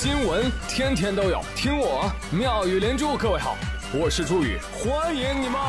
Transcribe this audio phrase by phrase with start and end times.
[0.00, 3.16] 新闻天天都有，听我妙语连珠。
[3.16, 3.56] 各位好，
[3.92, 5.60] 我是朱宇，欢迎你们！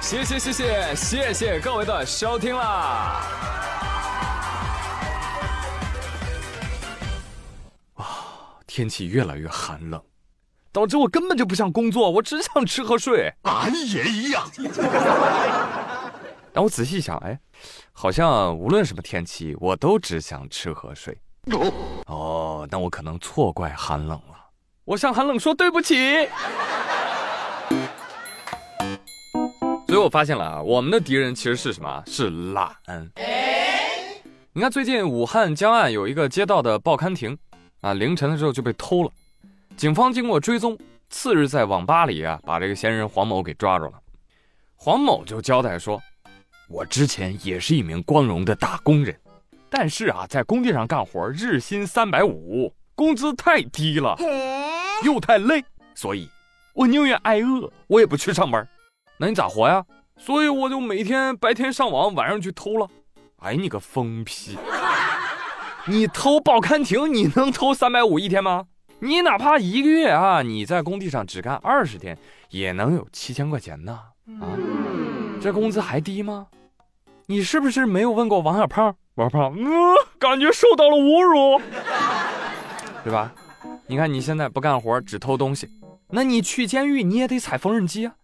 [0.00, 3.22] 谢谢谢谢谢谢各位的收听啦！
[7.94, 8.04] 啊，
[8.66, 10.02] 天气越来越寒冷，
[10.72, 13.32] 导致我根本就不想工作，我只想吃和睡。
[13.42, 14.50] 俺也一样。
[16.52, 17.38] 但我仔细想，哎，
[17.92, 21.16] 好像无论什么天气，我都只想吃和睡。
[22.06, 24.36] 哦，那我可能错怪寒冷了。
[24.84, 26.28] 我向寒冷说对不起。
[29.86, 32.02] 所以我发现了啊，我们的敌人其实是什么？
[32.06, 32.70] 是懒。
[34.52, 37.36] 你看，最近武汉江岸有一个街道的报刊亭，
[37.80, 39.10] 啊，凌晨的时候就被偷了。
[39.76, 40.76] 警方经过追踪，
[41.08, 43.94] 次日在网吧里啊，把这个嫌疑人黄某给抓住了。
[44.76, 46.00] 黄某就交代说。
[46.68, 49.18] 我之前也是一名光荣的打工人，
[49.70, 54.16] 但是啊，在工地上干活，日薪三百五，工资太低了，
[55.02, 56.28] 又太累，所以，
[56.74, 58.68] 我宁愿挨饿，我也不去上班。
[59.16, 59.82] 那你咋活呀？
[60.18, 62.86] 所以我就每天白天上网，晚上去偷了。
[63.38, 64.58] 哎，你个疯批！
[65.86, 68.66] 你偷报刊亭，你能偷三百五一天吗？
[68.98, 72.18] 你哪怕一个月啊，你在工地上只干二十天，
[72.50, 73.98] 也能有七千块钱呢。
[74.40, 74.52] 啊，
[75.40, 76.46] 这工资还低吗？
[77.30, 78.96] 你是不是没有问过王小胖？
[79.16, 79.68] 王小胖，嗯，
[80.18, 81.60] 感觉受到了侮辱，
[83.04, 83.30] 对吧？
[83.86, 85.68] 你看你现在不干活，只偷东西，
[86.08, 88.14] 那你去监狱你也得踩缝纫机啊。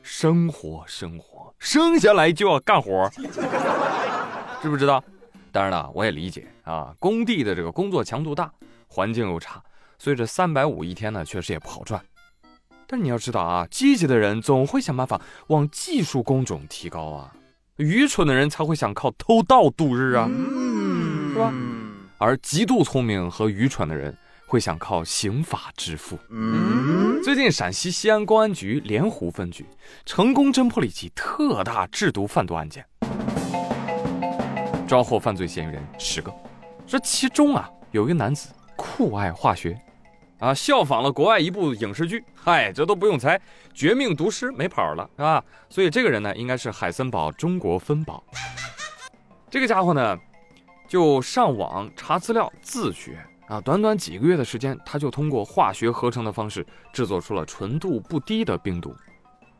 [0.00, 3.10] 生活，生活，生下来就要干活，
[4.62, 5.02] 知不知道？
[5.50, 8.48] 当然了，我也理解啊，工地的这个工作强度大，
[8.86, 9.60] 环境又差，
[9.98, 12.00] 所以这三百五一天呢，确实也不好赚。
[12.86, 17.34] 但你要知道啊，积极的人总会想办法往技术工种提高啊。
[17.82, 20.30] 愚蠢的人才会想靠偷盗度日啊，
[21.32, 21.52] 是吧？
[22.18, 24.16] 而极度聪明和愚蠢的人
[24.46, 26.16] 会想靠刑法致富。
[27.24, 29.66] 最近陕西西安公安局莲湖分局
[30.06, 32.86] 成功侦破了一起特大制毒贩毒案件，
[34.86, 36.32] 抓获犯罪嫌疑人十个，
[36.86, 39.76] 这其中啊有一个男子酷爱化学。
[40.42, 43.40] 啊，效仿了国外一部影视剧，嗨，这都不用猜，
[43.72, 45.44] 绝命毒师没跑了，是吧？
[45.68, 48.20] 所以这个人呢，应该是海森堡中国分堡。
[49.48, 50.18] 这个家伙呢，
[50.88, 58.92] 就上网查资料自学啊，短短几个月的时间，他就通过化学合成的方式制作出了纯度不低的冰毒。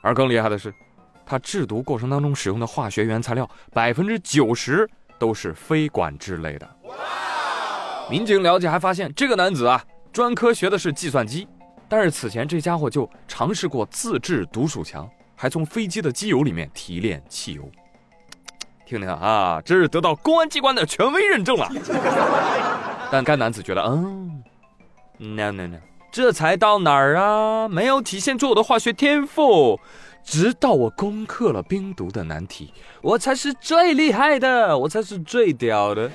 [0.00, 0.72] 而更厉害的是，
[1.26, 4.88] 他制毒过程当中使用的化学原材料百分之九十
[5.18, 6.76] 都是非管制类的。
[8.08, 9.84] 民警了解还发现，这个男子啊。
[10.18, 11.46] 专科学的是计算机，
[11.88, 17.70] 但是此前这家伙就尝试过自制毒鼠强，还从飞机的机油里面提炼汽油。
[18.84, 21.70] 听听啊，这是得到公安机关的权威认证了。
[23.12, 24.42] 但该男子觉得，嗯
[25.18, 25.76] ，no no no，
[26.10, 27.68] 这才到哪儿啊？
[27.68, 29.78] 没有体现出我的化学天赋。
[30.24, 36.10] 直到我攻克了冰毒的难题，我才是最厉害的，我才是最屌的。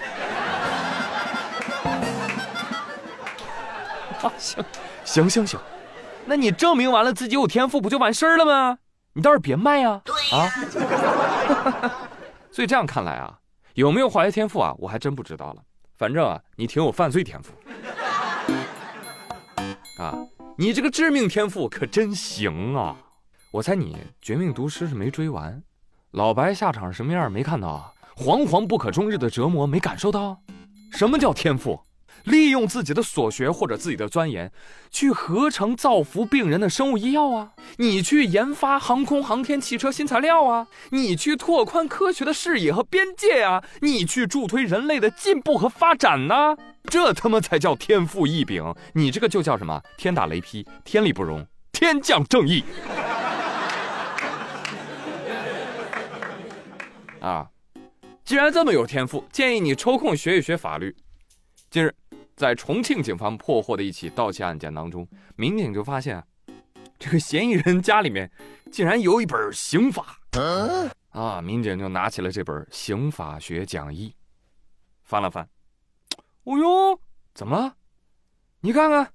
[4.38, 4.64] 行，
[5.04, 5.60] 行行行，
[6.26, 8.78] 那你证明完了自己有天赋，不就完事儿了吗？
[9.14, 10.02] 你倒是别卖呀！
[10.32, 10.50] 啊，
[12.52, 13.38] 所以这样看来啊，
[13.76, 15.62] 有没有化学天赋啊，我还真不知道了。
[15.98, 17.54] 反正啊，你挺有犯罪天赋
[20.02, 20.18] 啊，
[20.58, 22.96] 你这个致命天赋可真行啊！
[23.52, 25.62] 我猜你绝命毒师是没追完，
[26.12, 27.92] 老白下场什么样没看到啊？
[28.16, 30.40] 惶惶不可终日的折磨没感受到？
[30.92, 31.80] 什么叫天赋？
[32.24, 34.52] 利用自己的所学或者自己的钻研，
[34.90, 37.52] 去合成造福病人的生物医药啊！
[37.78, 40.68] 你去研发航空航天汽车新材料啊！
[40.92, 43.64] 你去拓宽科学的视野和边界啊！
[43.82, 46.56] 你去助推人类的进步和发展呢？
[46.86, 48.74] 这他妈才叫天赋异禀！
[48.94, 49.82] 你这个就叫什么？
[49.98, 52.64] 天打雷劈，天理不容，天降正义！
[57.20, 57.48] 啊！
[58.24, 60.96] 既然这么有天赋，建议你抽空学一学法律。
[61.70, 61.94] 近日。
[62.36, 66.24] 在重庆警方破获的一起盗窃案件当中，民警就发现，
[66.98, 68.32] 这个嫌疑人家里面
[68.72, 70.18] 竟然有一本刑法
[71.12, 71.42] 啊！
[71.42, 74.16] 民警就拿起了这本刑法学讲义，
[75.04, 75.48] 翻了翻，
[76.44, 77.00] 哦呦，
[77.36, 77.76] 怎么了？
[78.62, 79.14] 你看看，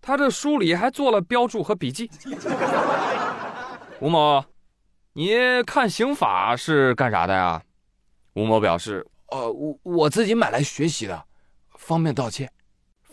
[0.00, 2.10] 他这书里还做了标注和笔记。
[4.00, 4.44] 吴某，
[5.12, 5.30] 你
[5.64, 7.62] 看刑法是干啥的呀？
[8.34, 11.24] 吴某表示，呃，我我自己买来学习的，
[11.76, 12.50] 方便盗窃。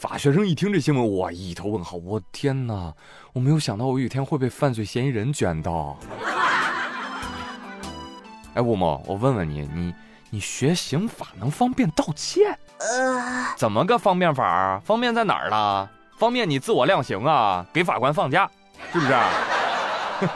[0.03, 1.95] 法学生一听这新闻，哇，一头问号！
[1.95, 2.93] 我天哪，
[3.31, 5.97] 我没有想到我有一天会被犯罪嫌疑人卷到。
[8.53, 9.95] 哎，吴某，我问问你，你
[10.29, 12.41] 你学刑法能方便盗窃？
[12.79, 14.81] 呃，怎么个方便法啊？
[14.83, 15.89] 方便在哪儿了？
[16.17, 18.51] 方便你自我量刑啊，给法官放假，
[18.91, 19.13] 是不是？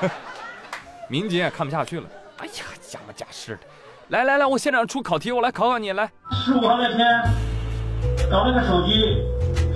[1.10, 2.08] 民警也看不下去了。
[2.38, 3.64] 哎呀，假模假式的！
[4.08, 5.92] 来来来，我现场出考题，我来考考你。
[5.92, 7.06] 来，十五号那天
[8.32, 9.22] 搞那个手机，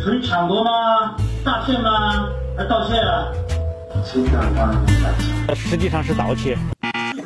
[0.03, 1.15] 属于抢夺吗？
[1.45, 2.27] 诈骗吗？
[2.57, 3.31] 还盗窃啊？
[4.03, 4.87] 侵占他人
[5.45, 6.57] 财实际上是盗窃。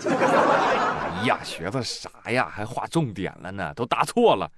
[0.06, 2.50] 哎呀，学的啥呀？
[2.52, 3.74] 还划重点了呢？
[3.76, 4.52] 都答错了。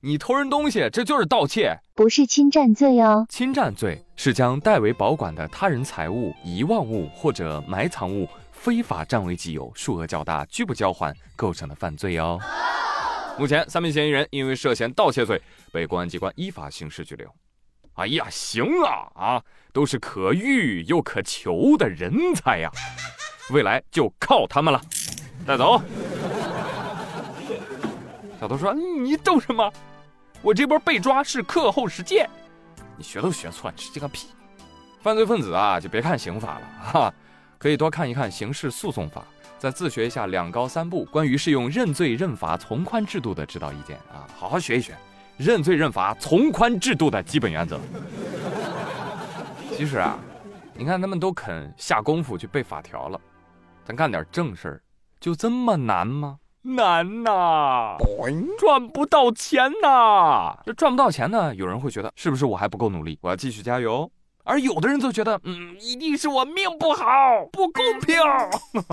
[0.00, 3.26] 你偷人东西，这就是盗窃，不是侵占罪哦。
[3.28, 12.38] 侵占罪是将代为保管的他人财物、遗忘物或者埋藏物非法占为己有，数额较大，拒不交还，构成的犯罪哦。
[13.36, 15.42] 目前，三名嫌疑人因为涉嫌盗窃罪，
[15.72, 17.28] 被公安机关依法刑事拘留。
[17.96, 22.70] 哎呀，行啊啊，都是可遇又可求的人才呀，
[23.50, 24.80] 未来就靠他们了。
[25.46, 25.80] 带走。
[28.38, 29.72] 小偷说：“你懂什么？
[30.42, 32.28] 我这波被抓是课后实践。
[32.98, 34.28] 你学都学错，你是这个屁！
[35.00, 37.14] 犯罪分子啊，就别看刑法了哈，
[37.58, 39.24] 可以多看一看刑事诉讼法，
[39.58, 44.94] 再自学一下两高三部关于适用认罪认罚从宽制度的指导意见啊，好好学一学
[45.36, 47.78] 认罪认罚从宽制度的基本原则。
[49.76, 50.18] 其实啊，
[50.74, 53.20] 你看他们都肯下功夫去背法条了，
[53.84, 54.80] 咱干点正事儿，
[55.20, 57.96] 就这么难吗？”难呐，
[58.58, 60.58] 赚不到钱呐。
[60.64, 64.10] 这赚不到钱呢，有人会觉得是不是我还不够努力，我要继续加油。
[64.42, 67.04] 而有的人则觉得，嗯，一定是我命不好，
[67.52, 68.16] 不公平。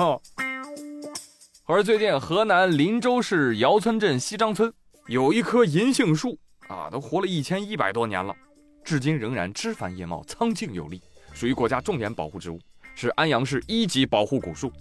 [1.65, 4.71] 而最近河南林州市姚村镇西张村
[5.07, 8.35] 有一棵银杏树啊，都活了一千一百多年了，
[8.83, 11.01] 至今仍然枝繁叶茂，苍劲有力，
[11.33, 12.59] 属于国家重点保护植物，
[12.95, 14.71] 是安阳市一级保护古树。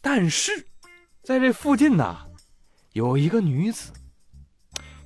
[0.00, 0.66] 但是。
[1.24, 2.16] 在这附近呢，
[2.94, 3.92] 有一个女子，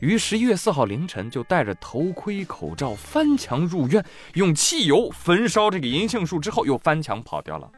[0.01, 7.71] 于十一月四号凌晨就戴着头盔、口罩翻墙入院，用汽油焚烧这个银杏树之后，又翻墙跑掉了。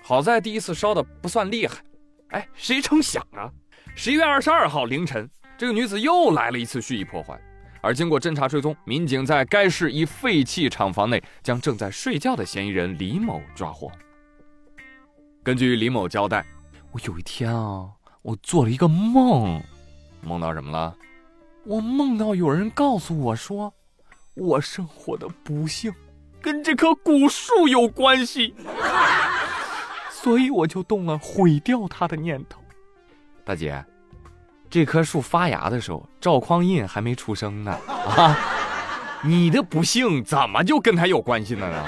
[0.00, 1.82] 好在第一次烧的不算厉害，
[2.28, 3.50] 哎，谁成想啊，
[3.96, 5.28] 十一月二十二号凌晨，
[5.60, 7.38] 这个女子又来了一次蓄意破坏。
[7.82, 13.92] 而经过侦查追踪，民警在该市一废弃厂房内将正在睡觉的嫌疑人李某抓获。
[15.42, 16.46] 根据李某交代。
[16.92, 17.90] 我有一天啊，
[18.22, 19.62] 我做了一个梦，
[20.22, 20.96] 梦到什么了？
[21.66, 23.74] 我梦到有人告诉我说，
[24.32, 25.92] 我生活的不幸
[26.40, 28.54] 跟这棵古树有关系，
[30.10, 32.62] 所以我就动了毁掉它的念头。
[33.44, 33.84] 大姐，
[34.70, 38.38] 这棵树发芽的时候，赵匡胤还没出生呢啊！
[39.24, 41.84] 你的不幸怎么就跟他有关系了呢？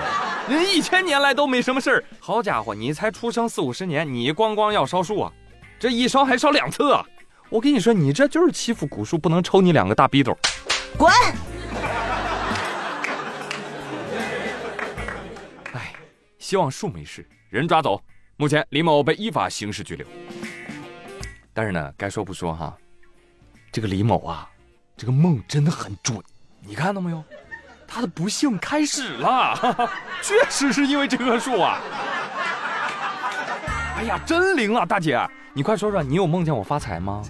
[0.49, 5.33] 人一千年来都没什么事儿，好家伙，你才出生四五十年，你光光要烧树啊？
[5.79, 7.07] 这一烧还烧两次啊！
[7.51, 10.37] 我跟你说，你这就是欺负古树，不能抽你两个大逼斗！
[10.99, 11.13] 滚！
[15.73, 15.93] 哎，
[16.39, 18.03] 希望树没事，人抓走。
[18.37, 20.05] 目前李某被依法刑事拘留。
[21.55, 22.77] 但是呢，该说不说哈，
[23.71, 24.49] 这个李某啊，
[24.97, 26.19] 这个梦真的很准，
[26.61, 27.23] 你看到没有？
[27.87, 29.55] 他的不幸开始了，
[30.23, 31.79] 确实是因为这棵树啊！
[33.97, 35.21] 哎呀，真灵啊，大姐，
[35.53, 37.23] 你快说说，你有梦见我发财吗？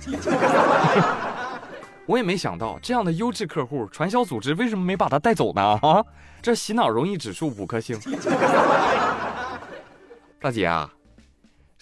[2.07, 5.61] 我也没想到，这样的优质客户，传销组织为什么没把他带走呢？
[5.83, 6.05] 啊，
[6.41, 7.99] 这洗脑容易指数五颗星。
[10.41, 10.89] 大姐啊，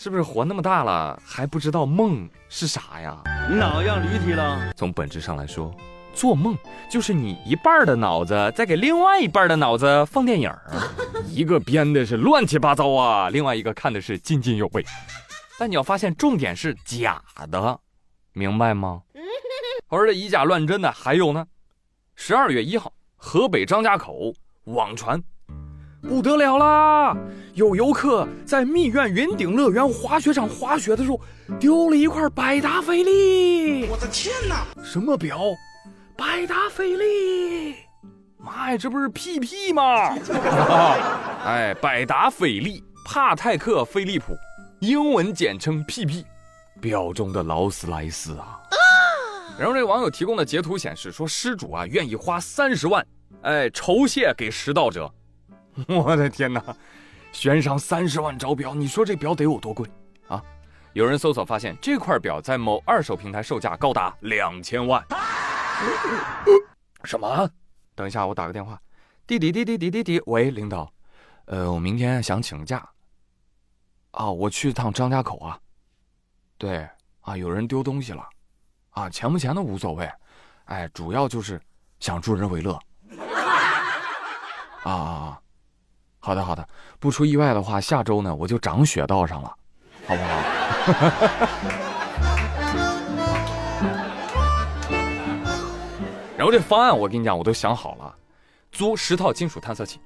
[0.03, 3.23] 是不是活那么大了还不知道梦是啥呀？
[3.51, 4.73] 你哪样驴蹄了？
[4.75, 5.71] 从本质上来说。
[6.15, 6.57] 做梦
[6.91, 10.51] 就是你一半的脑子在给另外一半的脑子放电影，
[11.29, 14.83] 一个编的是乱七八糟啊，另外一个看的是津津有味。
[15.59, 17.79] 但你要发现重点是假的，
[18.33, 19.03] 明白吗？
[19.89, 21.47] 而这以假乱真的还有呢。
[22.15, 24.33] 十二月一号，河北张家口
[24.65, 25.23] 网传
[26.03, 27.17] 不得了啦，
[27.55, 31.21] 有游客在密苑云顶乐园滑雪场滑雪的时候
[31.59, 33.87] 丢了一块百达翡丽。
[33.87, 34.67] 我的天哪！
[34.83, 35.41] 什么表？
[36.17, 37.77] 百达翡丽，
[38.39, 40.15] 妈呀，这不是屁屁吗？
[41.45, 44.35] 哎，百达翡丽，帕泰克飞利浦，
[44.81, 46.25] 英文简称 PP，
[46.81, 48.59] 表中的劳斯莱斯啊。
[49.59, 53.07] 然后这个网友提供的截图显示说，失主啊愿意花三十万，
[53.43, 55.11] 哎，酬谢给拾到者。
[55.89, 56.63] 我的天哪，
[57.33, 59.89] 悬赏三十万找表，你说这表得有多贵
[60.29, 60.43] 啊？
[60.93, 65.05] 有人搜索发现，这块表在某二手平台售价高达两千万。
[67.05, 67.49] 什么？
[67.95, 68.81] 等一下，我打个电话。
[69.27, 70.93] 滴滴滴滴滴滴滴，喂，领导，
[71.45, 72.87] 呃，我明天想请假。
[74.11, 75.59] 啊，我去趟张家口啊。
[76.59, 76.87] 对
[77.21, 78.29] 啊，有人丢东西了，
[78.91, 80.11] 啊，钱不钱的无所谓，
[80.65, 81.61] 哎，主要就是
[82.01, 82.73] 想助人为乐。
[84.83, 85.41] 啊 啊啊！
[86.21, 89.51] 好的好的，不出意外的话，下周呢我就长雪道上了，
[90.07, 90.29] 好不好？
[96.37, 98.15] 然后这方案我跟你讲，我都想好了，
[98.71, 99.99] 租十套金属探测器，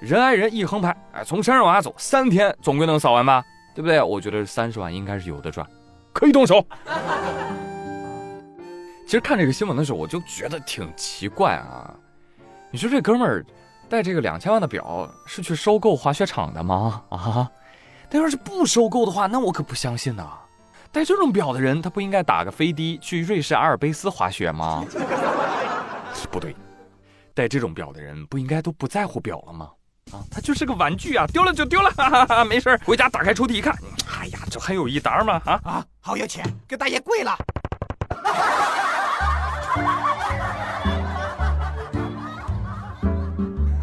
[0.00, 3.44] 人挨人一横排，哎，从山上往下走，三天总归能扫完吧？
[3.74, 4.02] 对不对？
[4.02, 5.66] 我觉得三十万应该是有的赚，
[6.12, 6.64] 可以动手。
[9.06, 11.94] 其实看这个新闻的时候，我就觉得挺奇怪啊。
[12.70, 13.44] 你说这哥们儿
[13.88, 17.02] 带这个两千万的表是去收购滑雪场的吗？
[17.08, 17.50] 啊？
[18.10, 20.26] 他要是不收购的话，那我可不相信呐。
[20.90, 24.84] 带这种表的人，他不应该打个飞的去瑞士阿尔卑斯滑雪吗？
[26.30, 26.56] 不对，
[27.34, 29.70] 戴这种表的人不应该都不在乎表了吗？
[30.10, 33.74] 啊，它就是个玩具啊，丢了就丢了， 哈哈哈，没事回家打开抽屉一看，
[34.18, 35.40] 哎呀，这还有一沓吗？
[35.44, 37.36] 啊啊，好有钱，给大爷跪了！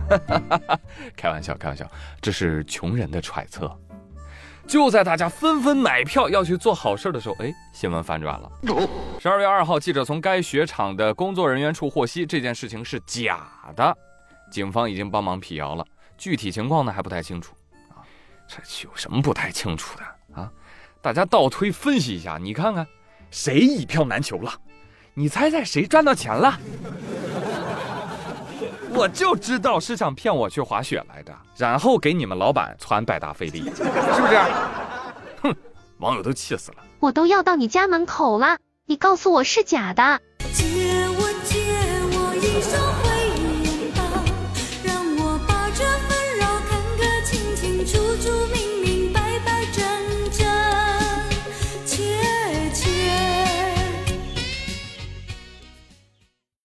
[1.15, 1.89] 开玩笑，开玩笑，
[2.21, 3.71] 这是穷人的揣测。
[4.67, 8.51] 就在大家纷纷买票要去做好事的时候，哎，新闻反转了。
[9.19, 13.95] 十二月二号，记者从该雪场的工作人员处获悉，这件事情是假的。
[14.51, 15.85] 警方已经帮忙辟谣了，
[16.17, 17.55] 具体情况呢还不太清楚。
[17.89, 18.01] 啊，
[18.47, 18.57] 这
[18.87, 20.51] 有什么不太清楚的啊？
[20.99, 22.87] 大家倒推分析一下，你看看，
[23.29, 24.51] 谁一票难求了？
[25.13, 26.59] 你猜猜谁赚到钱了？
[28.95, 33.89] 我就知道是想骗我去滑雪来着然后给你们老板传百达翡丽是不
[34.27, 34.37] 是？
[35.41, 35.55] 哼
[35.97, 36.77] 网友都气死了。
[36.99, 40.21] 我都要到你家门口了你告诉我是假的。
[40.53, 40.63] 借
[41.09, 41.59] 我借
[42.13, 42.81] 我一双
[44.83, 48.54] 让我把这纷扰看个清清楚楚。